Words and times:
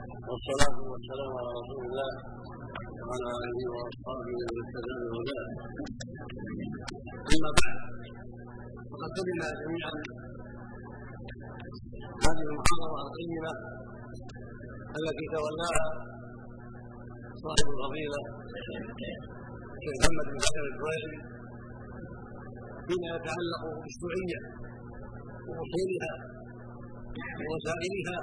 والصلاة 0.00 0.76
والسلام 0.92 1.30
على 1.38 1.50
رسول 1.60 1.80
الله 1.88 2.10
وعلى 3.06 3.28
آله 3.44 3.60
وأصحابه 3.74 4.28
ومن 4.40 4.56
اهتدى 4.62 4.94
بهداه. 5.12 5.46
أما 7.32 7.50
بعد 7.60 7.76
فقد 8.90 9.10
سمعنا 9.18 9.48
جميعا 9.62 9.94
هذه 12.24 12.42
المحاضرة 12.48 12.98
القيمة 13.06 13.52
التي 14.98 15.24
تولاها 15.34 15.86
صاحب 17.44 17.66
الفضيلة 17.74 18.20
الشيخ 19.76 19.96
محمد 20.00 20.26
بن 20.32 20.38
حسن 20.44 20.62
الكويتي 20.70 21.16
فيما 22.86 23.08
يتعلق 23.16 23.62
بالشيوعية 23.82 24.40
وأصولها 25.48 26.12
ووسائلها 27.44 28.18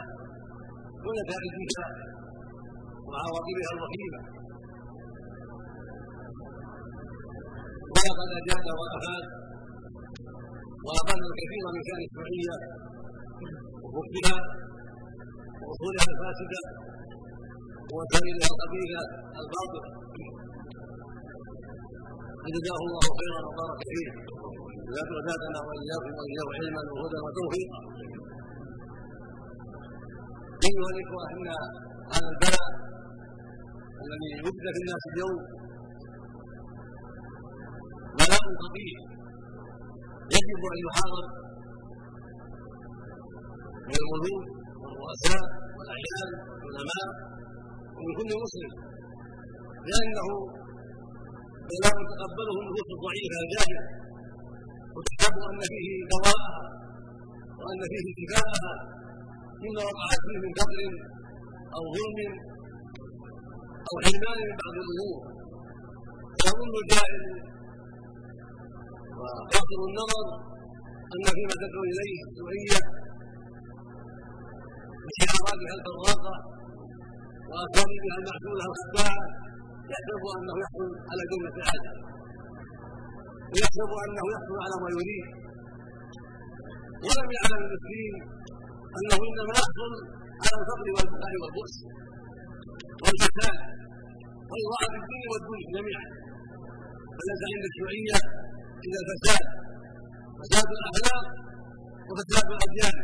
ونتائجها 1.06 1.86
وعواقبها 3.10 3.70
الوخيمة 3.76 4.20
ولقد 7.94 8.30
أجاد 8.40 8.66
وأفاد 8.80 9.26
وأقل 10.86 11.20
الكثير 11.32 11.64
من 11.76 11.82
شأن 11.88 12.02
الشيوعية 12.08 12.56
وحكمها 13.84 14.38
وأصولها 15.62 16.08
الفاسدة 16.14 16.62
ووسائلها 17.92 18.48
الخبيثة 18.54 19.02
الباطلة 19.42 19.90
فجزاه 22.44 22.80
الله 22.88 23.06
خيرا 23.20 23.40
وبارك 23.48 23.82
فيه. 23.92 24.10
وزادنا 25.16 25.60
وإياكم 25.68 26.12
واياه 26.20 26.48
علما 26.58 26.82
وهدى 26.96 27.20
وتوفيقا 27.26 27.80
ايها 30.68 30.90
الاخوه 30.94 31.24
ان 31.34 31.48
هذا 32.14 32.28
البلاء 32.34 32.70
الذي 34.04 34.32
وجد 34.46 34.66
في 34.76 34.80
الناس 34.84 35.04
اليوم 35.12 35.38
بلاء 38.20 38.46
خطير 38.64 38.98
يجب 40.36 40.62
أن 40.74 40.80
يحاضر 40.88 41.26
من 43.90 43.96
الملوك 44.04 44.46
والرؤساء 44.82 45.44
والأعيان 45.78 46.30
والعلماء 46.64 47.08
ومن 47.96 48.14
كل 48.20 48.32
مسلم 48.46 48.72
لأنه 49.90 50.28
بلاء 51.72 51.98
تقبله 52.12 52.56
النفوس 52.62 52.88
الضعيفه 52.96 53.38
الجاهله 53.46 53.84
وتحسب 54.96 55.36
أن 55.52 55.60
فيه 55.72 55.90
دواءها 56.14 56.60
وأن 57.60 57.80
فيه 57.92 58.06
شفاءها 58.20 58.97
مما 59.64 59.82
وقعت 59.90 60.20
فيه 60.28 60.38
من 60.44 60.52
فقر 60.60 60.80
أو 61.78 61.84
ظلم 61.98 62.20
أو 63.90 63.96
حرمان 64.06 64.38
من 64.50 64.56
بعض 64.62 64.76
الأمور. 64.84 65.20
فيظن 66.40 66.74
الجاهل 66.84 67.24
وقاصر 69.20 69.80
النظر 69.90 70.28
أن 71.14 71.24
فيما 71.38 71.56
تدعو 71.62 71.84
إليه 71.92 72.16
الشيوعيه 72.26 72.80
بشعاراتها 75.06 75.74
البراقه 75.78 76.36
واساليبها 77.50 78.16
المعسوله 78.20 78.64
الخداعه 78.72 79.26
يحسب 79.92 80.22
أنه 80.38 80.54
يحصل 80.64 80.90
على 81.12 81.24
جنه 81.32 81.56
العدل 81.62 81.98
ويحسب 83.52 83.92
أنه 84.06 84.24
يحصل 84.34 84.58
على 84.66 84.76
ما 84.84 84.90
يريد. 84.96 85.28
ولم 87.06 87.28
يعلم 87.38 87.60
المسكين 87.66 88.14
أنه 88.98 89.20
إنما 89.30 89.54
يحصل 89.60 89.92
على 90.44 90.56
الفقر 90.62 90.88
والبكاء 90.96 91.34
والبؤس 91.42 91.76
والفساد 93.04 93.58
واضاعف 94.52 94.94
الدين 95.02 95.26
والدنيا 95.32 95.70
جميعا. 95.78 96.06
فليس 97.18 97.42
عند 97.52 97.64
الشيوعيه 97.70 98.18
إلا 98.86 98.98
الفساد 99.04 99.46
فساد 100.40 100.68
الأخلاق 100.78 101.26
وفساد 102.10 102.48
الأديان. 102.56 102.98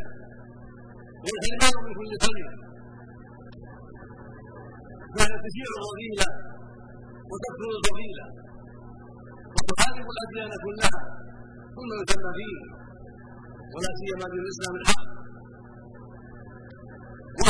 والحرمان 1.23 1.75
من 1.85 1.93
كل 1.99 2.11
خير 2.25 2.47
فهي 5.15 5.33
تشيع 5.45 5.69
الرذيلة 5.79 6.27
وتكثر 7.29 7.69
الفضيله 7.77 8.25
وتحارب 9.55 10.07
الأديان 10.13 10.51
كلها. 10.65 10.99
ثم 11.75 11.89
يسمى 12.01 12.31
فيه. 12.39 12.57
ولا 13.73 13.91
سيما 13.99 14.25
دين 14.31 14.41
الاسلام 14.45 14.75
الحق 14.81 15.22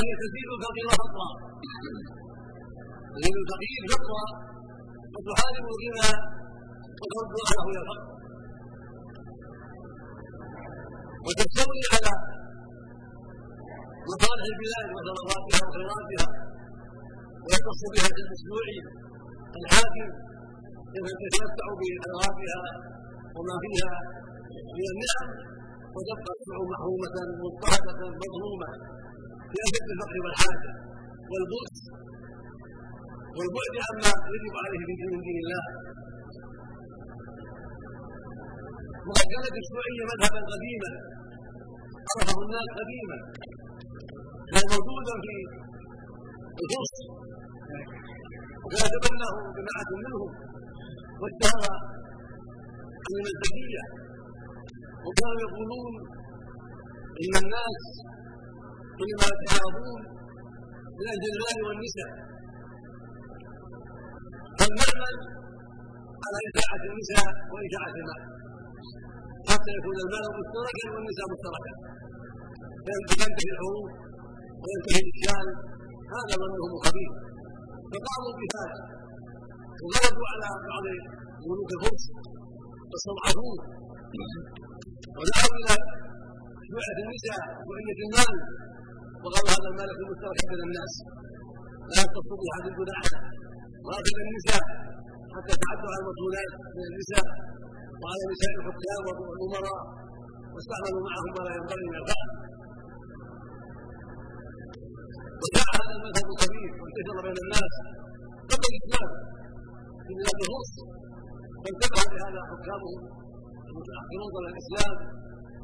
وهي 0.04 0.16
تزيد 0.24 0.48
الفقير 0.56 0.88
فقرا 1.02 1.30
تزيد 3.16 3.36
الفقير 3.44 3.82
فقرا 3.94 4.26
وتحارب 5.14 5.66
الغنى 5.72 6.10
وترد 7.02 7.34
اهله 7.44 7.66
إلى 7.72 7.80
الفقر 7.84 8.08
وتستولي 11.26 11.86
على 11.94 12.12
مصالح 14.10 14.46
البلاد 14.52 14.88
وثرواتها 14.96 15.60
وخيراتها. 15.68 16.28
ويختص 17.44 17.82
بها 17.94 18.08
المشروع 18.24 18.66
الحاكم 19.60 20.08
يتمتع 20.96 21.68
بثرواتها 21.80 22.64
وما 23.36 23.56
فيها 23.64 23.94
من 24.78 24.86
النعم. 24.94 25.30
وتبقى 25.96 26.32
الشعوب 26.38 26.68
محرومة 26.74 27.16
مضطهدة 27.44 28.00
مظلومة. 28.22 28.70
أشد 29.66 29.88
الفقر 29.96 30.18
والحاجة 30.24 30.72
والبؤس. 31.32 31.78
والبعد 33.38 33.76
عما 33.88 34.12
يجب 34.36 34.56
عليه 34.66 34.82
من 34.90 35.20
دين 35.26 35.38
الله. 35.44 35.66
وقد 39.08 39.26
كانت 39.34 39.56
الشيوعية 39.62 40.04
مذهبا 40.12 40.42
قديما. 40.54 40.92
عرفه 42.10 42.38
الناس 42.46 42.68
قديما. 42.80 43.18
كان 44.52 44.64
موجودا 44.74 45.16
في 45.26 45.36
الفرس 46.64 46.96
وكان 48.64 48.84
يتبناه 48.88 49.36
جماعة 49.58 49.90
منهم. 50.06 50.32
واشتهر 51.22 51.72
عن 53.04 53.12
المزدكية 53.18 53.84
وكانوا 55.06 55.40
يقولون 55.46 55.94
إن 57.24 57.34
الناس 57.44 57.84
إنما 59.02 59.28
يتعاظون 59.34 60.02
من 60.98 61.06
أجل 61.14 61.28
المال 61.34 61.58
والنساء 61.68 62.12
فلنعمل 64.58 65.16
على 66.26 66.38
إشاعة 66.50 66.84
النساء 66.90 67.30
وإشاعة 67.52 67.94
المال. 68.02 68.22
حتى 69.50 69.72
يكون 69.78 69.98
المال 70.06 70.26
مشتركا 70.40 70.86
والنساء 70.94 71.26
مشتركا. 71.34 71.74
فتنتهي 72.86 73.50
الحروب 73.54 73.88
وينتهي 74.62 75.00
الاشكال 75.04 75.48
هذا 76.16 76.34
ظنهم 76.42 76.74
خبيث 76.86 77.14
فقاموا 77.92 78.34
بهذا. 78.40 78.80
وغلبوا 79.84 80.28
على 80.32 80.50
بعض 80.70 80.86
ملوك 81.48 81.72
الفرس 81.78 82.04
واستضعفوه 82.90 83.58
ودعوا 85.18 85.54
إلى 85.60 85.76
شيوعة 86.66 86.98
النساء 87.04 87.44
وشيوعية 87.68 88.00
المال. 88.08 88.36
وقالوا 89.24 89.50
هذا 89.56 89.68
المال 89.72 89.88
يكون 89.94 90.08
مشتركا 90.12 90.44
بين 90.52 90.62
الناس. 90.68 90.94
لا 91.92 91.98
يختص 92.04 92.30
احد 92.52 92.64
دون 92.78 92.90
احد 93.00 93.14
النساء. 94.26 94.64
حتى 95.36 95.54
تعدوا 95.64 95.90
على 95.94 96.02
المسؤولات 96.04 96.52
من 96.76 96.84
النساء. 96.92 97.28
وعلى 98.02 98.24
نساء 98.34 98.52
الحكام 98.60 99.04
والأمراء. 99.28 99.84
واستعملوا 100.54 101.04
معهم 101.08 101.30
ما 101.36 101.42
لا 101.48 101.52
ينبغي 101.58 101.86
من 101.92 101.98
الفعل 102.02 102.30
وجاء 105.42 105.70
هذا 105.78 105.94
المذهب 105.98 106.28
الخبيث 106.34 106.74
وانتشر 106.82 107.18
بين 107.26 107.38
الناس. 107.46 107.74
قبل 108.52 108.66
الإسلام. 108.72 109.10
في 110.06 110.12
بلاد 110.20 110.40
الروس 110.46 110.72
فانتبه 111.64 112.02
لهذا 112.16 112.42
حكامهم. 112.52 113.02
المتأخرون 113.70 114.28
قبل 114.36 114.46
الإسلام. 114.54 114.96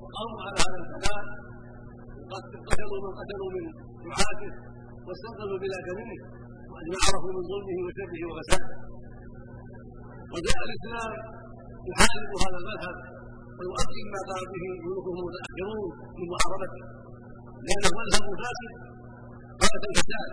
وقاموا 0.02 0.40
على 0.46 0.58
هذا 0.64 0.78
قتلوا 2.70 3.00
من 3.06 3.12
قتلوا 3.20 3.50
من 3.56 3.64
دعاته 4.08 4.52
واستنقذوا 5.06 5.56
البلاد 5.58 5.88
منه 6.00 6.20
وما 6.72 6.98
عرفوا 7.06 7.32
من 7.38 7.44
ظلمه 7.52 7.78
وشره 7.86 8.22
وفساده. 8.30 8.76
وجاء 10.34 10.60
الإسلام 10.68 11.12
يحارب 11.90 12.32
هذا 12.44 12.58
المذهب 12.62 12.98
ويؤكد 13.58 14.06
ما 14.14 14.22
قال 14.30 14.44
به 14.54 14.64
ملوكهم 14.84 15.18
المتأخرون 15.22 15.90
من 16.20 16.28
محاربته. 16.34 16.84
لأنه 17.66 17.90
مذهب 18.00 18.24
فاسد 18.42 18.72
غايه 19.62 19.84
الفساد 19.92 20.30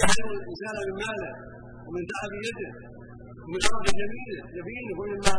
يحرم 0.00 0.30
الإنسان 0.38 0.74
من 0.88 0.94
ماله 1.02 1.32
ومن 1.86 2.02
تعب 2.12 2.32
يده 2.46 2.70
ومن 3.44 3.60
عرض 3.70 3.86
جميله 4.00 4.42
يمينه 4.58 4.94
ومما 5.00 5.36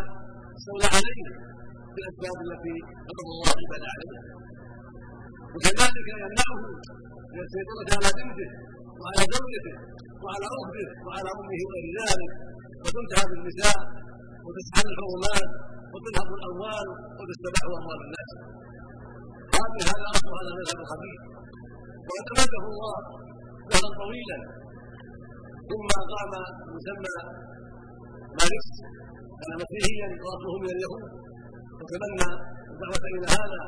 استولى 0.58 0.88
عليه. 0.96 1.28
بالاسباب 1.94 2.38
التي 2.48 2.76
قدر 3.08 3.26
الله 3.34 3.50
العباد 3.58 3.84
عليها 3.94 4.22
وكذلك 5.54 6.08
يمنعه 6.14 6.58
من 7.34 7.40
السيطرة 7.46 7.90
على 7.96 8.10
بنته 8.18 8.50
وعلى 9.00 9.24
زوجته 9.34 9.76
وعلى 10.24 10.46
أخته 10.58 10.88
وعلى 11.06 11.30
أمه 11.38 11.60
وغير 11.68 11.88
ذلك 12.02 12.32
وتنتهى 12.84 13.26
بالنساء 13.32 13.80
وتسحل 14.46 14.86
الحرمات 14.94 15.50
وتنهب 15.94 16.30
الأموال 16.40 16.88
وتستباح 17.18 17.64
أموال 17.80 18.00
الناس. 18.08 18.32
هذه 19.58 19.82
هذا 19.92 20.08
أصل 20.16 20.30
هذا 20.40 20.50
المذهب 20.54 20.80
الخبيث 20.84 21.22
وقد 22.08 22.26
أمده 22.42 22.64
الله 22.72 22.98
دهرا 23.70 23.90
طويلا. 24.02 24.40
ثم 25.70 25.88
قام 26.14 26.32
مسمى 26.76 27.16
ماركس 28.40 28.72
كان 29.40 29.52
مسيحيا 29.62 30.08
واصله 30.24 30.56
من 30.64 30.70
اليهود. 30.76 31.04
وتبنى 31.84 32.30
الدعوه 32.72 33.06
إلى 33.16 33.28
هذا 33.38 33.62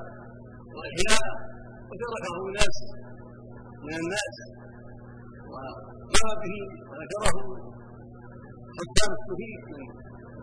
وأحياء 0.75 1.27
وتركه 1.89 2.35
ناس 2.59 2.77
من 3.85 3.95
الناس. 4.01 4.35
وقام 5.51 6.29
به 6.43 6.55
وذكره 6.89 7.37
حكام 8.77 9.11
السفيك 9.19 9.63
من 9.73 9.85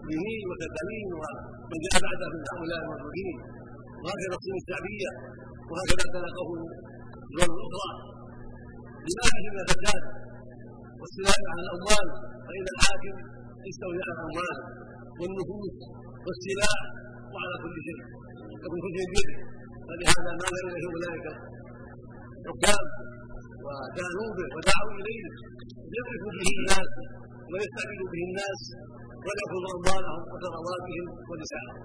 بنين 0.09 0.43
وكتالين 0.51 1.09
ومن 1.21 1.79
جاء 1.85 1.97
بعده 2.07 2.27
من 2.35 2.43
هؤلاء 2.53 2.79
الموجودين 2.83 3.37
وهكذا 4.03 4.35
الصين 4.39 4.57
الشعبية 4.63 5.11
وهكذا 5.71 6.05
تلقه 6.15 6.49
الدول 7.27 7.51
الأخرى. 7.57 7.91
لما 9.07 9.27
فيه 9.35 9.47
من 9.55 9.61
الفساد 9.65 10.03
والسلام 11.01 11.43
على 11.53 11.61
الأموال 11.67 12.07
فإن 12.47 12.65
الحاكم 12.75 13.15
يستولي 13.69 14.01
على 14.07 14.15
الاموال 14.17 14.59
والنفوس 15.19 15.77
والسلاح 16.27 16.81
وعلى 17.35 17.55
كل 17.63 17.77
شيء. 17.87 18.01
يكون 18.65 18.79
كل 18.85 18.93
شيء 18.97 19.09
بيده. 19.15 19.37
فلهذا 19.89 20.31
ما 20.41 20.47
لم 20.55 20.67
اليه 20.71 20.87
اولئك 20.93 21.27
الحكام 22.43 22.85
وكانوا 23.67 24.29
به 24.37 24.47
ودعوا 24.57 24.93
إليه. 25.01 25.25
ليضربوا 25.93 26.33
به 26.39 26.49
الناس 26.59 26.91
ويستعبدوا 27.51 28.09
به 28.13 28.23
الناس 28.29 28.61
ويأخذوا 29.25 29.71
أموالهم 29.79 30.23
وثرواتهم 30.33 31.07
ونساءهم 31.31 31.79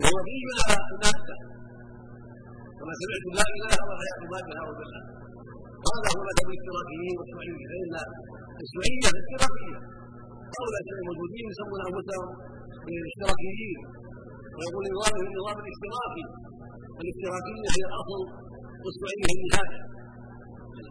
وهو 0.00 0.16
فيه 0.26 0.46
على 0.58 0.76
المادة 0.92 1.36
كما 2.78 2.92
سمعت 3.00 3.24
لا 3.38 3.46
إله 3.56 3.76
وحياة 3.88 4.20
مادة 4.32 4.60
بالله 4.78 5.02
هذا 5.88 6.08
هو 6.14 6.20
مذهب 6.28 6.46
الاشتراكيين 6.50 7.14
والشيوعيين 7.18 7.58
فإن 7.70 7.94
الشيوعية 8.64 9.06
الاشتراكية 9.12 9.78
هؤلاء 10.58 10.82
الموجودين 11.00 11.44
يسمون 11.52 11.80
أنفسهم 11.88 12.28
بالاشتراكيين 12.84 13.78
ويقول 14.56 14.84
نظامهم 14.94 15.26
النظام 15.30 15.56
الاشتراكي. 15.64 16.24
والاشتراكية 16.96 17.68
هي 17.76 17.82
الأصل 17.90 18.20
والشيوعية 18.82 19.24
هي 19.30 19.34
النهاية 19.38 19.80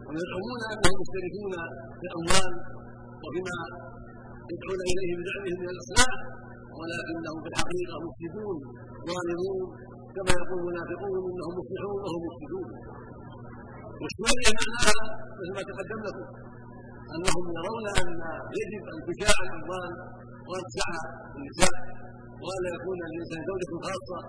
ويزعمون 0.08 0.60
أنهم 0.72 0.94
مشتركون 1.02 1.52
في 1.98 2.04
الأموال 2.08 2.52
وفيما 3.24 3.56
يدعون 4.52 4.80
إليه 4.90 5.10
بزعمهم 5.18 5.58
من 5.62 5.68
الاصلاح 5.74 6.14
ولكنهم 6.78 7.38
في 7.44 7.48
الحقيقة 7.52 7.94
مفسدون 8.06 8.56
ظالمون 9.08 9.60
كما 10.14 10.32
يقول 10.40 10.58
المنافقون 10.62 11.16
إنهم 11.30 11.52
مصلحون 11.60 11.98
وهم 12.04 12.22
مفسدون. 12.28 12.68
والشرعيه 14.00 14.50
معناها 14.58 15.04
مثل 15.38 15.52
ما 15.56 15.62
تقدم 15.70 16.00
لكم. 16.06 16.26
أنهم 17.14 17.44
يرون 17.58 17.86
أن 18.00 18.08
يجب 18.58 18.82
ان 18.94 18.98
تشاع 19.08 19.36
الاموال 19.46 19.92
وان 20.48 20.62
تسعى 20.70 21.00
النساء 21.38 21.76
وان 22.44 22.64
يكون 22.76 22.98
الانسان 23.08 23.40
زوجة 23.50 23.72
خاصة 23.86 24.20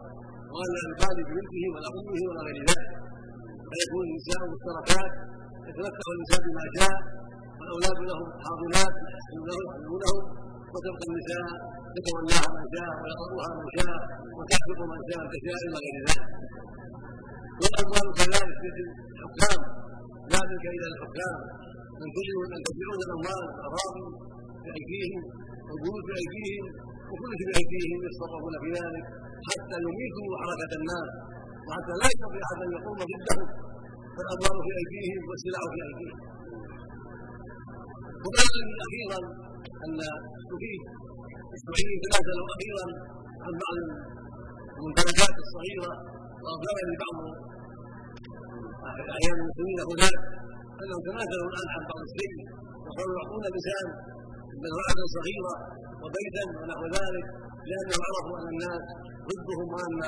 وان 0.54 0.70
لا 0.76 0.82
يبالي 0.90 1.22
ببنته 1.28 1.64
ولا 1.74 1.88
أمه 1.98 2.20
ولا 2.30 2.42
غير 2.48 2.58
ذلك. 2.70 2.90
فيكون 3.70 4.04
النساء 4.10 4.40
مشتركات 4.54 5.12
يتمتع 5.68 6.06
الانسان 6.14 6.42
بما 6.48 6.66
شاء 6.78 6.96
والأولاد 7.60 7.98
لهم 8.10 8.28
حاضنات 8.44 8.94
يحسنونهم 9.14 10.20
وتبقى 10.74 11.06
النساء 11.10 11.48
يتولاها 11.98 12.48
من 12.56 12.66
شاء 12.76 12.92
ويطلبها 13.02 13.50
من 13.60 13.70
شاء 13.78 13.98
وتحفظ 14.38 14.80
من 14.92 15.00
شاء 15.10 15.22
كشاء 15.32 15.62
وغير 15.74 15.96
ذلك. 16.08 16.24
والأموال 17.62 18.08
كذلك 18.20 18.58
في 18.62 18.68
الحكام 19.16 19.60
ملك 20.34 20.64
إلى 20.76 20.88
الحكام. 20.94 21.40
ينتجون 22.02 22.48
ان 22.56 22.62
تجعون 22.68 23.00
الاموال 23.06 23.44
الاراضي 23.56 24.06
بايديهم 24.66 25.24
والبيوت 25.68 26.04
بايديهم 26.10 26.66
وكل 27.10 27.32
شيء 27.40 27.48
بأيديهم 27.50 28.00
يتصرفون 28.08 28.54
في 28.64 28.70
ذلك 28.80 29.06
حتى 29.50 29.76
يميتوا 29.86 30.30
حركه 30.44 30.72
الناس 30.80 31.10
وحتى 31.66 31.94
لا 32.02 32.08
يستطيع 32.14 32.44
أحد 32.48 32.60
أن 32.66 32.72
يقوم 32.78 32.98
ضدهم 33.12 33.48
فالاموال 34.16 34.58
في 34.66 34.72
أيديهم 34.82 35.22
والسلع 35.30 35.62
في 35.72 35.78
أيديهم. 35.88 36.20
وبلغني 38.24 38.74
أخيرا 38.86 39.20
أن 39.86 39.98
استفيد 40.40 40.82
السعوديين 41.56 41.98
تنازلوا 42.04 42.48
أخيرا 42.56 42.86
عن 43.46 43.54
بعض 43.64 43.78
الممتلكات 44.78 45.36
الصغيرة 45.44 45.92
وأخبرني 46.42 46.96
بعض 47.04 47.18
احيان 49.16 49.38
المسلمين 49.42 49.80
هناك 49.92 50.35
انهم 50.82 51.02
تنازلوا 51.08 51.48
الآن 51.52 51.68
عن 51.76 51.84
بعض 51.90 52.02
الشيء 52.10 52.34
وصاروا 52.86 53.16
يعطون 53.18 53.44
الانسان 53.50 53.86
مزرعه 54.64 55.00
صغيره 55.16 55.56
وبيتا 56.04 56.44
ونحو 56.60 56.84
ذلك 56.98 57.26
لأنهم 57.70 58.02
عرفوا 58.08 58.38
أن 58.42 58.48
الناس 58.54 58.84
ضدهم 59.30 59.68
وأن 59.74 60.00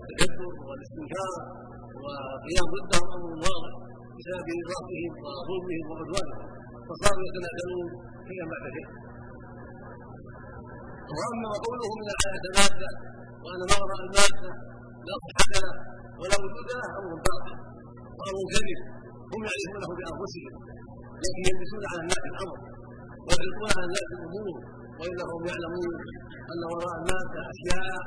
التكبر 0.00 0.52
والاستنكار 0.68 1.34
والقيام 2.02 2.66
ضدهم 2.76 3.06
أمر 3.16 3.30
واضح 3.44 3.72
بسبب 4.16 4.46
إغراقهم 4.60 5.12
وظلمهم 5.24 5.86
وعدوانهم. 5.90 6.46
فصاروا 6.88 7.24
يتنازلون 7.28 7.88
شيئا 8.28 8.46
بعد 8.52 8.64
شيء 8.76 8.88
وأما 11.16 11.50
قوله 11.64 11.90
من 12.00 12.08
الحياة 12.14 12.44
مادة 12.58 12.90
وأن 13.44 13.60
ما 13.70 13.76
وراء 13.82 14.00
المادة 14.06 14.50
لا 15.08 15.14
صحة 15.24 15.46
له 15.54 15.74
ولا 16.20 16.36
وجود 16.42 16.66
له 16.78 16.84
أمر 16.98 17.12
باطل 17.26 17.56
وأمر 18.18 18.44
كذب. 18.54 18.80
هم 19.32 19.40
يعرفونه 19.48 19.88
بأنفسهم 19.98 20.54
لكن 21.22 21.40
يلبسون 21.48 21.82
على 21.90 22.00
الناس 22.04 22.22
الأمر 22.32 22.58
ويلقون 23.26 23.70
على 23.76 23.84
الناس 23.88 24.08
الأمور 24.16 24.56
وانهم 24.98 25.40
يعلمون 25.50 25.92
أن 26.52 26.60
وراء 26.72 26.94
الماده 27.00 27.40
أشياء 27.52 28.00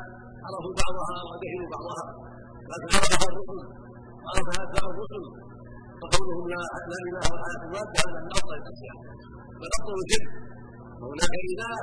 عرفوا 0.45 0.73
بعضها 0.81 1.17
وجهلوا 1.29 1.69
بعضها 1.75 2.03
لكن 2.71 2.87
عرفها 2.95 3.27
الرسل 3.31 3.59
عرفها 4.29 4.59
اتباع 4.65 4.85
الرسل 4.93 5.23
فقولهم 6.01 6.43
لا 6.53 6.61
لا 6.91 6.99
إله 7.09 7.25
ولا 7.33 7.49
الماده 7.65 7.97
هذا 8.05 8.19
من 8.25 8.31
افضل 8.37 8.55
الاشياء 8.61 8.97
بل 9.59 9.69
أفضل 9.77 9.95
الشرك 10.03 10.31
وهناك 11.01 11.33
اله 11.53 11.73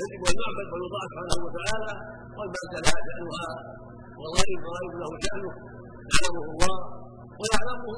يجب 0.00 0.20
أن 0.30 0.36
يعبد 0.42 0.68
ويطاع 0.74 1.02
سبحانه 1.10 1.38
وتعالى 1.46 1.92
والماده 2.36 2.76
لها 2.84 2.98
شانها 3.08 3.48
والغيب 4.20 4.60
غيب 4.76 4.92
له 5.02 5.10
شأنه 5.24 5.52
يعلمه 6.10 6.44
الله 6.52 6.76
ويعلمه 7.40 7.88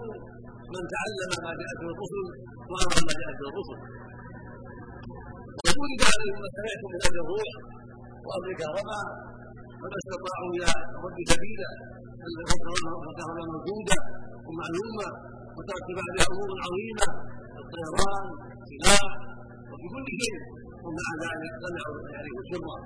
من 0.75 0.83
تعلم 0.95 1.31
ما 1.45 1.53
جاءت 1.61 1.79
به 1.83 1.91
الرسل 1.95 2.27
وعمل 2.71 3.01
ما 3.09 3.13
جاءت 3.21 3.37
به 3.41 3.49
الرسل. 3.53 3.79
وولد 5.65 6.03
عليهم 6.13 6.37
ما 6.43 6.49
سمعتم 6.57 6.89
من 6.93 7.01
أجل 7.07 7.19
الروح 7.25 7.51
وأمرك 8.27 8.61
رفع 8.77 9.01
وما 9.83 9.99
استطاعوا 10.03 10.51
إلى 10.57 10.71
رد 11.05 11.19
سبيلا 11.33 11.71
فكان 13.07 13.39
موجوده 13.53 13.99
ومعلومه 14.47 15.09
وترتب 15.57 15.99
عليها 16.07 16.27
أمور 16.33 16.51
عظيمة 16.65 17.09
الطيران 17.61 18.25
سلاح 18.71 19.11
وفي 19.71 19.87
كل 19.95 20.07
شيء. 20.23 20.37
ومع 20.85 21.09
ذلك 21.25 21.53
سمعوا 21.65 21.99
عليه 22.19 22.37
سرا 22.51 22.77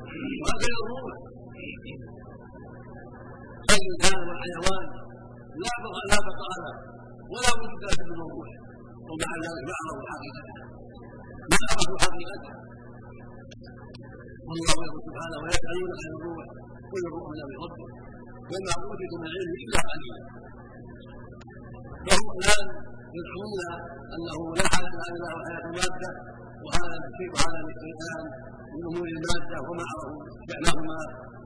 وهكذا 0.42 0.76
الروح 0.82 1.14
لا 5.64 5.72
لا 6.10 6.18
بقاء 6.28 6.52
له 6.64 6.75
ولا 7.32 7.50
وجود 7.58 7.80
له 7.84 7.92
في 7.98 8.12
الموضوع. 8.14 8.48
ومع 9.08 9.30
ذلك 9.44 9.62
ما 9.68 9.75
عرفوا 9.80 10.06
حقيقته 10.12 10.54
ما 11.52 11.58
عرفوا 11.70 11.98
حقيقته 12.04 12.52
والله 14.48 14.76
يقول 14.86 15.02
سبحانه 15.08 15.38
ويسالونك 15.42 15.98
عن 16.02 16.10
الروح 16.18 16.46
كل 16.90 17.02
الروح 17.08 17.28
من 17.50 17.56
ربك 17.64 17.92
وما 18.50 18.72
أوتيتم 18.84 19.18
من 19.22 19.28
العلم 19.30 19.54
إلا 19.64 19.78
قليلا. 19.88 20.18
فهم 22.06 22.28
الآن 22.38 22.66
يزعمون 23.16 23.60
أنه 24.14 24.38
لا 24.58 24.66
حياه 24.75 24.94
لا 25.00 25.06
اله 25.16 25.30
وحياه 25.38 25.64
المادة 25.70 26.10
وهذا 26.64 26.96
الشيء 27.08 27.30
وهذا 27.34 27.58
الشيطان 27.75 28.22
من 28.72 28.82
أمور 28.90 29.06
المادة 29.16 29.56
وما 29.66 29.84
عرفوا 29.90 30.22
شانهما 30.48 30.98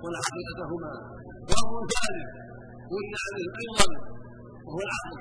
ولا 0.03 0.19
حقيقتهما. 0.27 0.93
وأمر 1.49 1.81
ثالث 1.95 2.29
ولي 2.93 3.17
عليه 3.25 3.49
أيضا 3.63 3.87
وهو 4.67 4.81
العقل. 4.87 5.19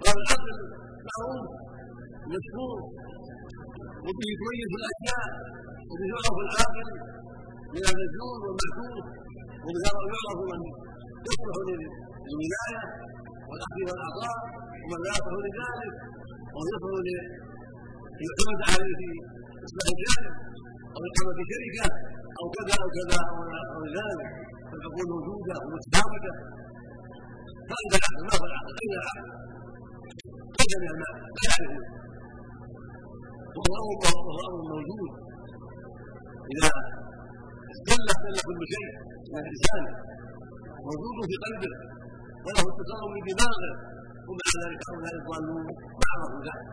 وهو 0.00 0.18
العقل 0.22 0.58
معروف 1.08 1.46
مشهور 2.34 2.78
وبه 4.06 4.28
تميز 4.40 4.70
الأشياء 4.80 5.26
وبه 5.88 6.06
يعرف 6.12 6.36
العاقل 6.46 6.88
من 7.74 7.82
المجنون 7.90 8.38
والمحسوس 8.44 9.06
وبه 9.64 9.80
يعرف 10.14 10.38
من 10.50 10.60
يصلح 11.28 11.56
للولايه 11.68 12.82
والاخذ 13.48 13.78
والاعطاء 13.88 14.38
ومن 14.82 14.98
لا 15.04 15.12
يصلح 15.18 15.38
لذلك 15.46 15.94
أو 16.54 16.60
يصلح 16.72 16.98
ليعتمد 18.18 18.60
عليه 18.70 18.94
في 19.00 19.08
إصلاح 19.66 19.86
الجانب 19.94 20.34
أو 20.94 21.00
إقامة 21.08 21.38
شركة 21.50 21.86
أو 22.38 22.44
كذا 22.56 22.74
أو 22.82 22.88
كذا 22.96 23.20
أو 23.74 23.80
ذلك. 23.98 24.28
فتكون 24.76 25.06
موجوده 25.14 25.54
ومتفاوته 25.62 26.34
فاذا 27.68 27.96
العقل 28.00 28.22
ما 28.28 28.34
هو 28.38 28.44
العقل 28.50 28.74
اين 28.82 28.92
العقل؟ 29.00 29.26
اين 30.60 30.72
من 30.82 30.88
المال؟ 30.94 31.14
لا 31.36 31.42
يعرفون 31.48 31.84
وهو 33.56 33.90
وهو 34.02 34.38
أمر 34.48 34.60
موجود 34.74 35.10
إذا 36.52 36.70
استل 37.72 38.02
استل 38.14 38.36
كل 38.48 38.60
شيء 38.74 38.90
من 39.32 39.38
الانسان 39.42 39.84
موجود 40.88 41.16
في 41.30 41.36
قلبه. 41.44 41.72
وله 42.44 42.62
اتصال 42.70 43.02
بدماغه. 43.26 43.72
ومع 44.28 44.48
ذلك 44.62 44.80
هؤلاء 44.88 45.14
الضالون 45.20 45.64
ما 46.00 46.06
عرفوا 46.12 46.40
ذلك 46.46 46.68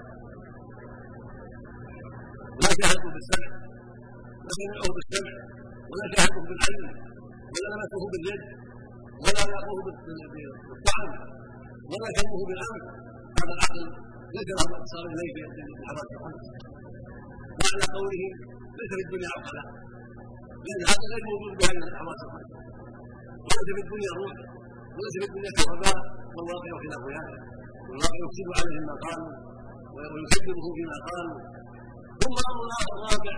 لا 2.61 2.69
شاهدوا 2.79 3.11
بالسمع. 3.15 3.49
ولا 4.43 4.53
سمعوا 4.59 4.93
بالسمع. 4.95 5.33
ولا 5.89 6.05
شاهدوا 6.13 6.43
بالعلم. 6.49 7.12
ولا 7.53 7.67
لمسوه 7.73 8.03
باليد 8.13 8.41
ولا 9.23 9.41
لاقوه 9.51 9.79
بالطعن 9.85 11.11
ولا 11.91 12.07
شموه 12.17 12.41
بالأمر. 12.49 12.81
هذا 13.39 13.53
العقل 13.57 13.81
ليس 14.35 14.49
له 14.57 14.69
اتصال 14.79 15.05
إليه 15.13 15.31
بالحواس 15.37 16.09
الخمس 16.15 16.43
معنى 17.61 17.85
قوله 17.95 18.23
ليس 18.79 18.91
في 18.97 19.03
الدنيا 19.05 19.29
عقلاء 19.37 19.67
لأن 20.65 20.81
هذا 20.91 21.05
غير 21.11 21.23
موجود 21.31 21.53
بهذه 21.59 21.83
الحواس 21.91 22.19
الخمس 22.25 22.49
وليس 23.47 23.69
في 23.77 23.81
الدنيا 23.85 24.11
روح 24.19 24.33
وليس 24.95 25.15
في 25.21 25.25
الدنيا 25.29 25.51
كهرباء 25.57 25.97
والواقع 26.35 26.71
خلاف 26.83 27.03
هذا 27.17 27.37
والواقع 27.87 28.17
يفسد 28.23 28.47
عليهم 28.59 28.83
ما 28.89 28.95
قالوا 29.05 29.31
ويكذبه 29.95 30.65
فيما 30.77 30.97
قالوا 31.09 31.37
ثم 32.21 32.35
أمر 32.51 32.65
اخر 32.79 32.95
رابع 33.09 33.35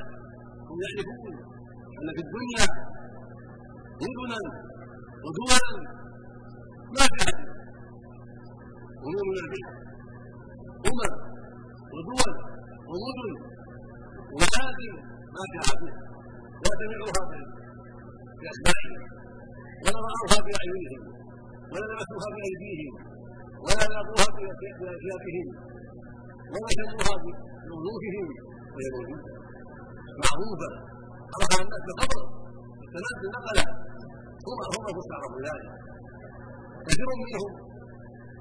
هم 0.70 0.78
يعرفون 0.86 1.34
أن 2.00 2.08
في 2.16 2.22
الدنيا 2.26 2.66
مدنا 4.02 4.40
ودولا 5.24 5.62
ما 6.96 7.06
هم 9.04 9.16
من 9.30 9.38
البدع 9.44 9.70
امم 10.90 11.14
ودول 11.94 12.32
ومدن 12.92 13.34
ومآتم 14.36 14.94
ما 15.36 15.42
احد 15.62 15.82
لا 16.64 16.72
سمعوها 16.80 17.24
باسمائهم 18.42 19.02
ولا 19.84 20.00
راوها 20.08 20.40
باعينهم 20.48 21.02
ولا 21.72 21.86
لمسوها 21.92 22.30
بايديهم 22.36 22.94
ولا 23.66 23.86
لاقوها 23.94 24.28
باثيابهم 24.40 25.48
ولا 26.52 26.70
شموها 26.78 27.16
بوجوههم 27.68 28.28
وهي 28.74 28.88
موجوده 28.96 29.32
معروفة. 30.24 30.70
عرفها 31.34 31.62
الناس 31.66 31.84
بخبر 31.90 32.24
التنزل 32.84 33.28
نقلها 33.36 33.85
هم 34.48 34.60
هم 34.74 34.86
مستعرض 35.00 35.34
ذلك 35.48 35.68
كثير 36.88 37.10
منهم 37.22 37.52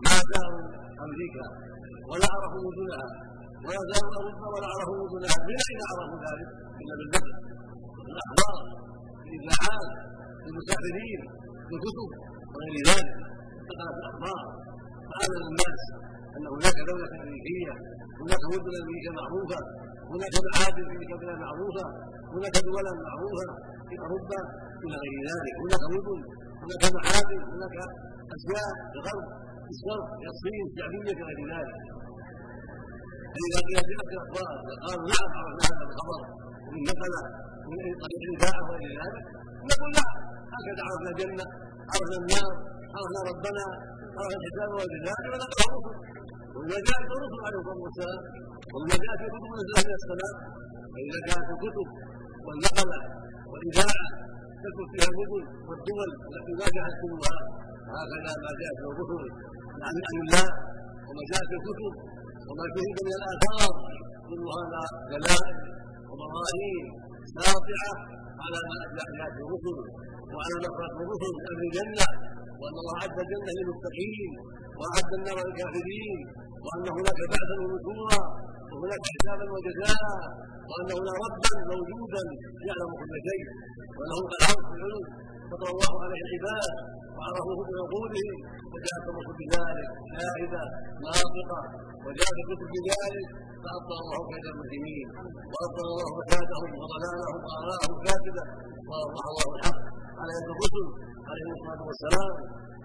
ما 0.06 0.14
زاروا 0.30 0.64
أمريكا 1.06 1.46
ولا 2.10 2.26
عرفوا 2.34 2.62
وجودها 2.68 3.06
ولا 3.64 3.82
زاروا 3.90 4.12
أوروبا 4.18 4.46
ولا 4.54 4.66
عرفوا 4.72 4.98
وجودها. 5.04 5.36
من 5.48 5.56
أين 5.68 5.80
عرفوا 5.90 6.18
ذلك؟ 6.26 6.48
الا 6.80 6.94
بالنقل 6.98 7.32
بالاخبار 8.06 8.56
بالاذاعات 9.24 9.84
بالمسافرين 10.42 11.20
بالكتب 11.68 12.08
وغير 12.52 12.76
ذلك. 12.90 13.10
نقلت 13.68 13.96
الأخبار 14.00 14.42
فامن 15.10 15.42
الناس 15.50 15.78
أن 16.36 16.44
هناك 16.54 16.76
دولة 16.90 17.08
أمريكية 17.24 17.74
هناك 18.20 18.42
مدن 18.52 18.72
أمريكية 18.82 19.12
معروفة 19.20 19.60
هناك 20.12 20.34
معادن 20.48 20.86
في 20.90 21.26
معروفة 21.44 21.84
هناك 22.34 22.56
دولا 22.68 22.92
معروفة. 23.06 23.46
في 23.94 24.00
أوروبا 24.04 24.40
إلى 24.84 24.96
غير 25.04 25.16
ذلك. 25.30 25.54
هناك 25.62 25.84
مدن 25.94 26.20
هناك 26.62 26.84
معادن 26.96 27.40
هناك 27.54 27.76
اشياء 28.34 28.68
في 28.90 28.96
الغرب 28.98 29.26
في 29.64 29.70
الشرق 29.76 30.06
في 30.20 30.26
الصين 30.32 30.60
الشعبيه 30.68 31.12
كغير 31.18 31.40
ذلك. 31.54 31.76
فاذا 33.34 33.58
قيل 33.66 33.78
جاءت 33.90 34.08
الاخبار 34.14 34.48
قالوا 34.84 35.06
نعم 35.12 35.28
عرفنا 35.38 35.64
هذا 35.70 35.84
الخبر. 35.88 36.20
ومن 36.66 36.82
نقل 36.88 37.14
من 37.70 37.78
طريق 38.02 38.22
الإذاعة 38.28 38.60
وغير 38.68 38.92
ذلك. 39.02 39.24
نقول 39.70 39.90
لا 39.98 40.06
هكذا 40.54 40.82
عرفنا 40.86 41.10
الجنة 41.14 41.46
عرفنا 41.92 42.16
النار 42.22 42.52
عرفنا 42.94 43.20
ربنا 43.30 43.64
عرفنا 44.18 44.36
الحساب 44.40 44.68
وغير 44.76 45.00
ذلك. 45.08 45.26
ونقل 45.32 45.64
الرسل 45.64 46.14
وإذا 46.54 46.78
جاءت 46.88 47.08
الرسل 47.16 47.40
عليه 47.46 47.58
الصلاة 47.62 47.80
والسلام 47.86 48.20
وإذا 48.74 48.96
جاءت 49.04 49.20
الكتب 49.26 49.50
نزلت 49.58 49.86
من 49.88 49.94
السماء 50.00 50.34
فإذا 50.94 51.18
كانت 51.28 51.48
الكتب 51.54 51.88
والنقلة 52.46 53.00
والإذاعة 53.50 54.06
تكن 54.64 54.84
فيها 54.92 55.08
المدن 55.12 55.44
والدول 55.68 56.10
التي 56.28 56.52
لا 56.60 56.68
جاءت 56.76 56.94
كلها 57.02 57.38
هكذا 57.94 58.32
ما 58.44 58.50
جاءت 58.60 58.80
الرسل 58.90 59.24
عن 59.86 59.94
عن 60.06 60.16
الله 60.22 60.46
وما 61.06 61.22
جاءت 61.32 61.50
الكتب 61.58 61.94
وما 62.48 62.64
شهد 62.74 62.98
من 63.06 63.14
الآثار. 63.18 63.74
كل 64.28 64.44
هذا 64.58 64.82
دلائل 65.12 65.56
وبراهين 66.08 66.86
ساطعة 67.38 67.92
على 68.44 68.58
ما 68.68 68.78
جاءت 69.18 69.36
الرسل. 69.44 69.78
وعلى 70.34 70.56
نصرة 70.64 70.96
الرسل 71.02 71.34
أهل 71.48 71.60
الجنة. 71.68 72.08
وأن 72.60 72.76
الله 72.82 72.94
أعد 73.00 73.16
الجنة 73.24 73.50
للمتقين 73.58 74.32
وأعد 74.78 75.10
النار 75.18 75.36
للكافرين. 75.46 76.18
وأن 76.64 76.86
هناك 76.96 77.20
بعثا 77.32 77.56
ونشورا. 77.62 78.22
وهناك 78.84 79.04
حسابا 79.16 79.46
وجزاء 79.54 80.02
وان 80.70 80.88
هنا 80.98 81.12
ربا 81.24 81.52
موجودا 81.72 82.22
يعلم 82.68 82.90
كل 83.00 83.14
شيء 83.28 83.44
وله 83.98 84.18
العرش 84.28 84.66
العلم 84.76 85.04
فطر 85.50 85.68
الله 85.74 85.92
عليه 86.04 86.20
العباد 86.26 86.72
وعرفوه 87.16 87.58
بعقوله 87.68 88.28
وجاءت 88.72 89.04
الرسل 89.10 89.34
بذلك 89.40 89.88
شاهده 90.14 90.64
ناطقة 91.04 91.60
وجاءت 92.06 92.36
الكتب 92.42 92.68
بذلك 92.74 93.28
فابطل 93.64 93.98
الله 94.04 94.20
كيد 94.30 94.44
المسلمين 94.52 95.06
وابطل 95.52 95.86
الله 95.92 96.08
فسادهم 96.18 96.70
وضلالهم 96.80 97.38
واراءهم 97.46 97.94
كاتبة. 98.06 98.44
واوضح 98.88 99.24
الله 99.32 99.48
الحق 99.56 99.80
على 100.20 100.30
يد 100.38 100.48
الرسل 100.54 100.86
عليهم 101.28 101.52
الصلاة 101.56 101.82
والسلام 101.88 102.32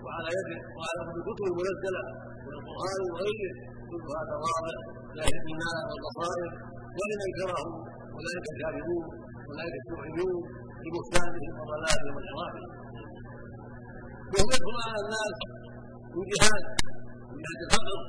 وعلى 0.03 0.29
يد 0.38 0.50
وعلى 0.77 1.00
الكتب 1.18 1.46
المنزلة 1.51 2.03
من 2.46 2.53
القرآن 2.60 3.00
وغيره. 3.12 3.53
كل 3.89 4.03
هذا 4.20 4.36
واضح 4.46 4.77
لا 5.18 5.24
النار 5.54 5.78
والبصائر 5.89 6.51
ولمن 6.98 7.30
كرهوا 7.38 7.78
اولئك 8.16 8.46
الكاذبون 8.54 9.06
اولئك 9.50 9.74
الشيوعيون 9.82 10.38
ببهتانهم 10.84 11.54
وضلالهم 11.60 12.13
وانحرافهم 12.16 12.70
يدخل 14.38 14.78
على 14.88 15.00
الناس 15.06 15.38
من 16.16 16.25
جهاد 16.34 16.63
من 17.32 17.39
جهه 17.46 17.62
الفقر. 17.66 18.00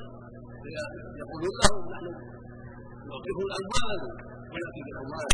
يقولون 1.22 1.54
لهم 1.62 1.82
نحن 1.92 2.06
نعطيكم 3.08 3.42
الأموال 3.48 4.00
وناتي 4.52 4.80
بالأموال. 4.86 5.30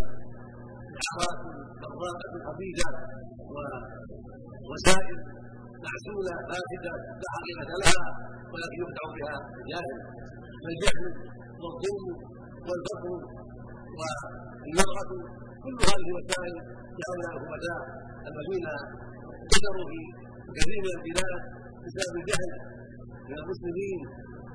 دعوات 1.04 1.38
ضراءة 1.82 2.32
خبيثة 2.46 2.90
ووسائل 4.66 5.16
معسولة 5.86 6.32
فاسدة 6.48 6.92
لا 7.22 7.28
حقيقة 7.36 7.70
لها 7.82 8.06
ولكن 8.52 8.78
يخدع 8.84 9.04
بها 9.16 9.36
الجاهل 9.60 9.96
فالجهل 10.62 11.04
والظلم 11.62 12.06
والفقر 12.68 13.10
والمرأة 13.98 15.10
كل 15.64 15.76
هذه 15.90 16.08
وسائل 16.16 16.54
لهؤلاء 16.98 17.32
الخبثاء 17.36 17.82
الذين 18.30 18.66
قدروا 19.52 19.86
في 19.90 20.00
كثير 20.58 20.78
من 20.86 20.92
البلاد 20.98 21.40
بسبب 21.84 22.14
الجهل 22.22 22.50
من 23.28 23.36
المسلمين 23.42 23.98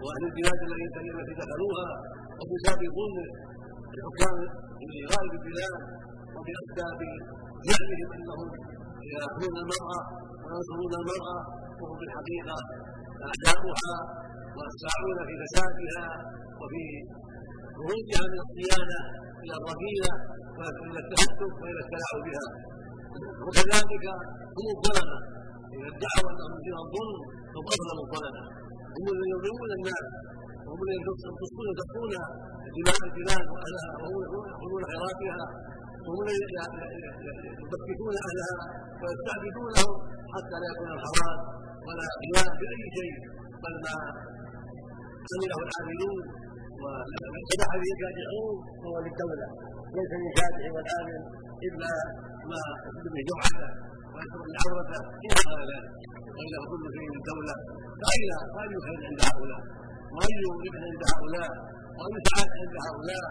وأهل 0.02 0.24
البلاد 0.30 0.60
التي 0.68 1.34
دخلوها 1.42 1.88
وبسبب 2.40 2.82
ظلم 2.98 3.18
الحكام 3.96 4.38
من 4.90 5.00
غالب 5.12 5.34
البلاد 5.40 5.76
وباسباب 6.36 7.00
زعمهم 7.68 8.10
أنهم 8.18 8.48
يأخذون 9.14 9.56
المرأة 9.64 10.02
وينصرون 10.44 10.94
المرأة 11.02 11.38
وهم 11.80 11.96
في 12.00 12.06
الحقيقة 12.10 12.58
أعداؤها 13.28 13.96
والساعون 14.58 15.18
في 15.28 15.34
فسادها. 15.42 16.06
وفي 16.62 16.84
خروجها 17.78 18.24
من 18.32 18.40
الصيانة 18.46 19.00
إلى 19.44 19.56
الرذيله 19.60 20.12
والى 20.58 21.00
التهتك 21.04 21.54
وإلى 21.62 21.80
التلاعب 21.86 22.20
بها. 22.28 22.48
وكذلك 23.46 24.06
هم 24.58 24.68
الظلمة. 24.76 25.18
إذا 25.76 25.88
ادعوا 25.94 26.28
انهم 26.32 26.54
فيها 26.64 26.80
الظلم 26.86 27.20
هم 27.56 27.64
اظلم 27.74 27.98
الظلمة. 28.06 28.44
هم 28.96 29.06
الذين 29.14 29.32
يظلمون 29.36 29.70
الناس 29.80 30.06
وهم 30.66 30.80
الذين 30.86 31.04
يقصون 31.10 31.66
يدقون 31.72 32.14
دماء 32.76 33.00
البلاد 33.08 33.46
واهلها 33.54 33.90
وهم 34.02 34.44
ياخذون 34.50 34.82
خيراتها 34.92 35.46
وهم 36.06 36.26
الذين 36.26 36.56
يبكتون 37.62 38.14
أهلها 38.28 38.58
ويستعبدونهم 39.02 39.92
حتى 40.34 40.56
لا 40.62 40.68
يكون 40.74 40.90
الحرام 40.98 41.40
ولا 41.86 42.06
خلاف 42.20 42.50
في 42.60 42.66
اي 42.74 42.84
شيء. 42.98 43.16
بل 43.64 43.76
ما 43.86 43.96
عمله 45.32 45.60
العاملون 45.68 46.18
وسمح 46.84 47.72
به 47.82 47.90
الكادحون 47.96 48.56
هو 48.86 48.96
للدولة. 49.06 49.48
ليس 49.98 50.12
للكادح 50.22 50.66
والعامل 50.76 51.22
إلا 51.68 51.92
ما 52.52 52.62
به 53.04 53.16
جرعته 53.30 53.70
به 54.44 54.56
عورته 54.64 55.02
إلى 55.26 55.40
غير 55.50 55.62
ذلك. 55.72 55.92
والا 56.38 56.60
كل 56.72 56.84
شيء 56.96 57.08
للدوله 57.16 57.56
فاين 58.02 58.32
فاي 58.56 58.74
خير 58.86 59.00
عند 59.10 59.22
هؤلاء 59.30 59.62
واي 60.16 60.34
ربح 60.52 60.74
عند 60.90 61.04
هؤلاء 61.14 61.52
واي 61.98 62.16
سعاده 62.28 62.56
عند 62.64 62.76
هؤلاء. 62.88 63.28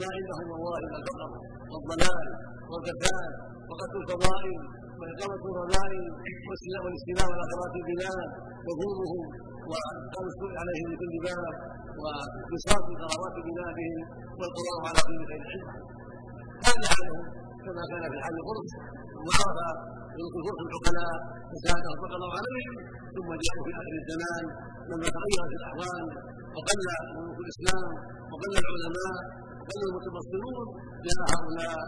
ما 0.00 0.08
عندهم 0.16 0.46
والله 0.52 0.76
إلا 0.84 0.96
الفقر 1.00 1.30
والضلال 1.72 2.28
والكفاف 2.70 3.32
وقتل 3.68 3.98
الفضائل 4.02 4.60
وإقامة 5.00 5.42
الرذائل 5.52 6.04
والاستيلاء 6.84 7.26
على 7.34 7.42
قرارات 7.50 7.74
البلاد 7.80 8.28
وظلمهم 8.66 9.22
وقال 9.70 10.24
السوء 10.32 10.52
عليهم 10.62 10.86
من 10.90 10.96
كل 11.02 11.14
باب 11.26 11.54
وإسراف 12.00 12.84
قرارات 13.02 13.36
بلادهم 13.48 13.98
والقضاء 14.38 14.78
على 14.88 15.00
كل 15.08 15.20
خير 15.30 15.42
عندهم 15.52 15.82
هذا 16.68 16.86
حالهم 16.94 17.24
كما 17.64 17.82
كان 17.90 18.02
في 18.12 18.18
حال 18.24 18.34
القرص 18.40 18.70
وعرف 19.26 19.78
ملك 20.18 20.34
الفرس 20.40 20.60
العقلاء 20.66 21.14
فسادهم 21.50 21.96
فقضوا 22.02 22.32
عليهم 22.38 22.74
ثم 23.16 23.28
جاءوا 23.42 23.62
في 23.66 23.72
آخر 23.80 23.94
الزمان 24.02 24.44
لما 24.90 25.06
تغيرت 25.16 25.52
الأحوال. 25.58 26.04
وقل 26.56 26.78
ملوك 27.16 27.38
الإسلام 27.44 27.90
وقل 28.32 28.50
العلماء 28.62 29.16
وقل 29.60 29.80
المتبصرون 29.88 30.66
جاء 31.06 31.18
هؤلاء 31.32 31.78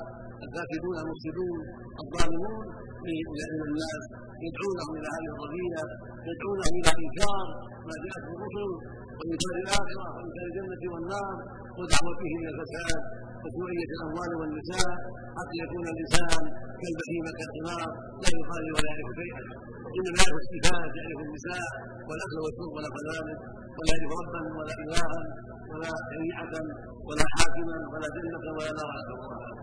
الفاسدون 0.44 0.94
المفسدون 1.02 1.58
الظالمون 2.02 2.64
من 3.06 3.61
الناس 3.68 4.02
يدعونهم 4.46 4.92
إلى 4.99 5.08
هذه 5.14 5.28
القضية 5.34 5.82
يدعونهم 6.30 6.72
إلى 6.78 6.90
انكار 7.02 7.46
ما 7.88 7.94
جاءت 8.04 8.25
الرسل 8.34 8.70
وإنكار 9.18 9.54
الآخرة 9.64 10.06
وإنكار 10.14 10.44
الجنة 10.50 10.82
والنار 10.92 11.34
ودعوتهم 11.78 12.34
إلى 12.40 12.50
الفساد 12.54 13.00
وسوءية 13.42 13.90
الأموال 13.96 14.30
والنساء 14.40 14.90
حتى 15.38 15.56
يكون 15.64 15.84
الإنسان 15.92 16.42
كالبهيمة 16.80 17.30
كالحمار 17.38 17.88
لا 18.22 18.28
يقال 18.38 18.64
ولا 18.75 18.88
يعرف 18.92 19.08
شيئا. 19.20 19.42
إنما 19.96 20.18
يعرف 20.22 20.38
الصفات 20.44 20.90
يعرف 21.00 21.20
النساء 21.26 21.66
والأكل 22.08 22.37
والشرب 22.44 22.72
ونحو 22.76 22.99
ذلك 23.08 23.38
ولا 23.78 23.92
يعرف 23.99 24.12
ربا 24.22 24.40
ولا 24.58 24.75
إلها 24.82 25.20
ولا 25.70 25.92
شريعة 26.11 26.54
ولا 27.08 27.25
حاكما 27.34 27.76
ولا 27.92 28.08
جنة 28.16 28.44
ولا 28.56 28.72
نار 28.78 28.90
نسأل 28.99 29.14
الله 29.16 29.62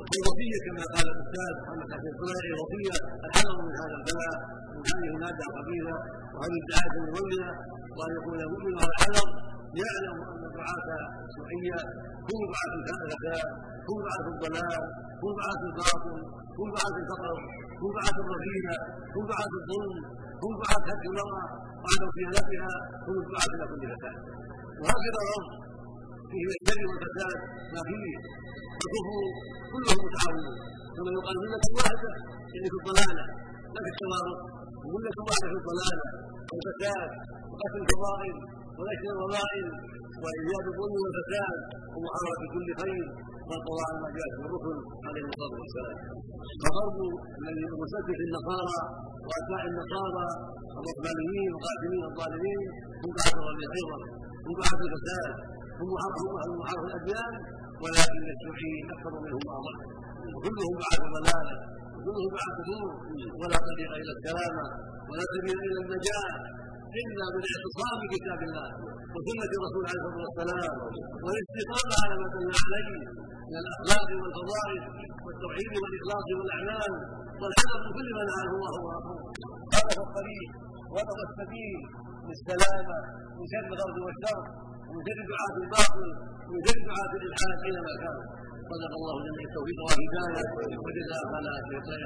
والوصية 0.00 0.56
كما 0.66 0.84
قال 0.94 1.06
الأستاذ 1.14 1.52
محمد 1.62 1.88
حسن 1.94 2.08
الخلائي 2.14 2.50
وصية 2.60 2.96
الحذر 3.26 3.56
من 3.66 3.74
هذا 3.82 3.94
البلاء. 4.00 4.36
من 4.74 4.82
هذه 4.90 5.08
المادة 5.14 5.44
الخبيثة 5.50 5.96
وهذه 6.34 6.56
الدعاية 6.62 6.94
المضللة 7.00 7.50
وأن 7.96 8.10
يكون 8.18 8.38
المؤمن 8.46 8.74
على 8.82 8.90
الحذر 8.94 9.28
يعلم 9.82 10.16
أن 10.32 10.42
دعاة 10.58 10.88
الشيوعية 11.26 11.78
هم 12.30 12.40
دعاة 12.52 12.72
الزكاة 12.78 13.44
هم 13.88 13.98
دعاة 14.06 14.26
الضلال 14.34 14.82
هم 15.22 15.30
دعاة 15.40 15.60
الباطل 15.68 16.18
هم 16.58 16.68
دعاة 16.76 16.94
الفقر 17.02 17.36
هم 17.82 17.90
دعاة 17.98 18.16
الرذيلة 18.24 18.76
هم 19.14 19.22
دعاة 19.32 19.52
الظلم 19.60 19.96
هم 20.42 20.52
دعاة 20.62 20.82
هدم 20.90 21.10
المرأة 21.12 21.46
وعدم 21.82 22.08
صيانتها 22.16 22.72
هم 23.06 23.16
الدعاة 23.24 23.50
إلى 23.54 23.64
كل 23.70 23.82
فساد 23.92 24.16
وهكذا 24.82 25.18
الأرض 25.24 25.48
فيه 26.30 26.44
الشر 26.58 26.80
والفساد 26.90 27.38
ما 27.74 27.80
فيه 27.88 28.04
الكفر 28.84 29.16
كلهم 29.72 29.98
متعاونون 30.06 30.56
ثم 30.96 31.08
يقال 31.16 31.36
ملة 31.44 31.64
واحدة 31.78 32.10
يعني 32.54 32.68
في 32.72 32.76
الضلالة 32.80 33.24
لا 33.74 33.80
في 33.84 33.90
التوارث 33.94 34.38
ملة 34.94 35.16
واحدة 35.28 35.46
في 35.52 35.58
الضلالة 35.62 36.06
والفساد 36.52 37.10
وقتل 37.50 37.78
الفضائل 37.84 38.34
ونشر 38.78 39.08
الرذائل 39.16 39.66
وايجاد 40.22 40.64
الظلم 40.72 40.96
والفساد 41.04 41.58
ومحاربة 41.94 42.44
كل 42.54 42.68
خير. 42.82 43.06
والقضاء 43.48 43.88
على 43.90 43.98
ما 44.04 44.10
جاء 44.18 44.28
في 44.36 44.42
الرسل 44.46 44.78
عليه 45.08 45.24
الصلاة 45.28 45.54
والسلام. 45.60 45.96
الغرب 46.66 46.98
الذي 47.40 47.64
مسدد 47.82 48.18
النصارى 48.26 48.78
وأتباع 49.26 49.62
النصارى 49.70 50.26
الرحمانيين 50.78 51.50
وقاتلين 51.54 52.02
الظالمين 52.10 52.60
هم 53.02 53.10
دعاة 53.18 53.36
الربيع 53.42 53.68
أيضا 53.78 53.98
هم 54.46 54.52
دعاة 54.60 54.80
الفساد 54.86 55.32
محاربه 56.60 56.86
الأديان 56.88 57.34
ولكن 57.82 58.22
الشيوعيين 58.34 58.84
أكثر 58.94 59.12
منهم 59.24 59.44
اعظم 59.54 59.76
وكلهم 60.34 60.72
دعاة 60.82 61.02
ضلالة 61.16 61.56
وكلهم 61.94 62.28
دعاة 62.36 62.58
نور 62.70 62.90
ولا 63.40 63.58
طريق 63.68 63.90
إلى 64.02 64.12
السلامه 64.16 64.66
ولا 65.08 65.24
سبيل 65.34 65.58
إلى 65.68 65.78
النجاة 65.84 66.32
إلا 67.00 67.24
بالاعتصام 67.34 67.96
بكتاب 68.02 68.40
الله 68.48 68.68
وسنة 69.14 69.52
الرسول 69.58 69.84
عليه 69.90 70.02
الصلاة 70.08 70.26
والسلام 70.28 70.74
والاستقامة 71.24 71.94
على 72.02 72.14
ما 72.20 72.26
دل 72.34 72.50
عليه 72.64 72.90
من 73.50 73.56
الأخلاق 73.62 74.08
والفضائل 74.22 74.82
والتوحيد 75.24 75.72
والإخلاص 75.82 76.26
والأعمال 76.38 76.92
والحذر 77.40 77.78
من 77.84 77.90
كل 77.98 78.08
ما 78.16 78.22
نهاه 78.28 78.48
الله 78.54 78.74
ورسوله 78.84 79.24
هذا 79.74 79.92
هو 79.98 80.04
الطريق 80.08 80.50
وهذا 80.90 81.12
هو 81.16 81.22
السبيل 81.28 81.80
للسلامة 82.28 82.96
من 83.36 83.44
شر 83.52 83.66
الغرب 83.74 83.96
والشر. 84.06 84.40
ومن 84.90 85.02
شر 85.06 85.20
دعاة 85.32 85.54
الباطل 85.62 86.08
ومن 86.48 86.60
شر 86.66 86.78
دعاة 86.90 87.12
الالحاد 87.18 87.58
اينما 87.66 87.92
كانوا 88.02 88.24
صدق 88.70 88.92
الله 88.98 89.16
جميع 89.26 89.44
التوفيق 89.48 89.78
والهداية 89.86 90.42
وجزاكنا 90.84 91.52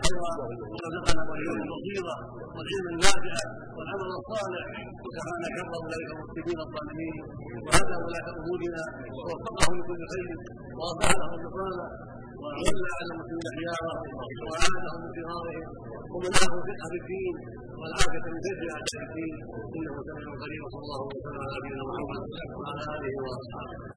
خيرا 0.04 0.32
ورزقنا 0.72 1.22
واياكم 1.30 1.62
البصيره 1.64 2.14
والعلم 2.56 2.86
النافع 2.94 3.36
والعمل 3.76 4.10
الصالح. 4.20 4.66
وكفانا 5.04 5.46
شر 5.56 5.68
اولئك 5.80 6.08
المسلمين 6.14 6.58
الظالمين. 6.66 7.16
وهذا 7.64 7.94
ولاة 8.04 8.26
امورنا 8.40 8.84
ووفقهم 9.16 9.72
لكل 9.78 10.02
خير. 10.12 10.28
واصلح 10.78 11.10
لهم 11.20 11.40
وولى 12.44 12.90
على 12.98 13.10
المسلمين 13.14 13.46
خيارا 13.56 13.92
واعانهم 14.48 14.98
من 15.04 15.10
صغارهم 15.16 15.66
ومنعهم 16.12 16.60
فقه 16.68 16.86
في 16.92 16.98
الدين 17.02 17.34
والعافيه 17.80 18.24
من 18.34 18.40
شر 18.46 18.60
اعداء 18.76 19.02
الدين 19.08 19.34
إنه 19.76 19.94
سميع 20.08 20.28
قريب. 20.42 20.60
وصلى 20.64 20.82
الله 20.84 21.00
وسلم 21.08 21.36
على 21.44 21.54
نبينا 21.56 21.82
محمد 21.90 22.22
وعلى 22.58 22.82
آله 22.96 23.12
واصحابه 23.24 23.76